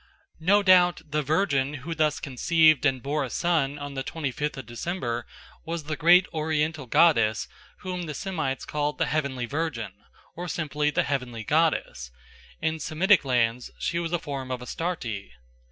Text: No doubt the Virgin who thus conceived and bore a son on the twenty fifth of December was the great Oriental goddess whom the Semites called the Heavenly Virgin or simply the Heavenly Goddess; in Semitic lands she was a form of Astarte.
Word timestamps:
No 0.39 0.63
doubt 0.63 1.03
the 1.11 1.21
Virgin 1.21 1.75
who 1.85 1.93
thus 1.93 2.19
conceived 2.19 2.87
and 2.87 3.03
bore 3.03 3.23
a 3.23 3.29
son 3.29 3.77
on 3.77 3.93
the 3.93 4.01
twenty 4.01 4.31
fifth 4.31 4.57
of 4.57 4.65
December 4.65 5.27
was 5.63 5.83
the 5.83 5.95
great 5.95 6.25
Oriental 6.33 6.87
goddess 6.87 7.47
whom 7.81 8.07
the 8.07 8.15
Semites 8.15 8.65
called 8.65 8.97
the 8.97 9.05
Heavenly 9.05 9.45
Virgin 9.45 9.93
or 10.35 10.47
simply 10.47 10.89
the 10.89 11.03
Heavenly 11.03 11.43
Goddess; 11.43 12.09
in 12.63 12.79
Semitic 12.79 13.23
lands 13.23 13.69
she 13.77 13.99
was 13.99 14.11
a 14.11 14.17
form 14.17 14.49
of 14.49 14.59
Astarte. 14.63 15.33